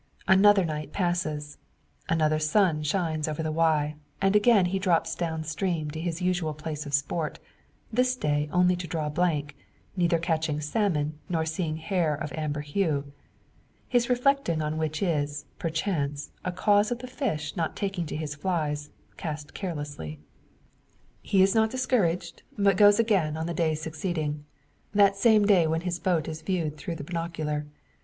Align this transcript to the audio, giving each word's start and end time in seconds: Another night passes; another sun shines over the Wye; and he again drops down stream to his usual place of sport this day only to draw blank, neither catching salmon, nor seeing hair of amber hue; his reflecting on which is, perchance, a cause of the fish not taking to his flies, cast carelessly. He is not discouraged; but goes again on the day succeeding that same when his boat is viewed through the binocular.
Another 0.27 0.65
night 0.65 0.91
passes; 0.91 1.59
another 2.09 2.39
sun 2.39 2.81
shines 2.81 3.27
over 3.27 3.43
the 3.43 3.51
Wye; 3.51 3.97
and 4.19 4.33
he 4.33 4.39
again 4.41 4.65
drops 4.79 5.13
down 5.13 5.43
stream 5.43 5.91
to 5.91 5.99
his 6.01 6.23
usual 6.23 6.55
place 6.55 6.87
of 6.87 6.93
sport 6.95 7.37
this 7.93 8.15
day 8.15 8.49
only 8.51 8.75
to 8.77 8.87
draw 8.87 9.09
blank, 9.09 9.55
neither 9.95 10.17
catching 10.17 10.59
salmon, 10.59 11.19
nor 11.29 11.45
seeing 11.45 11.77
hair 11.77 12.15
of 12.15 12.33
amber 12.33 12.61
hue; 12.61 13.13
his 13.87 14.09
reflecting 14.09 14.59
on 14.59 14.79
which 14.79 15.03
is, 15.03 15.45
perchance, 15.59 16.31
a 16.43 16.51
cause 16.51 16.89
of 16.89 16.97
the 16.97 17.05
fish 17.05 17.55
not 17.55 17.75
taking 17.75 18.07
to 18.07 18.15
his 18.15 18.33
flies, 18.33 18.89
cast 19.17 19.53
carelessly. 19.53 20.17
He 21.21 21.43
is 21.43 21.53
not 21.53 21.69
discouraged; 21.69 22.41
but 22.57 22.75
goes 22.75 22.97
again 22.97 23.37
on 23.37 23.45
the 23.45 23.53
day 23.53 23.75
succeeding 23.75 24.45
that 24.95 25.15
same 25.15 25.43
when 25.69 25.81
his 25.81 25.99
boat 25.99 26.27
is 26.27 26.41
viewed 26.41 26.75
through 26.75 26.95
the 26.95 27.03
binocular. 27.03 27.67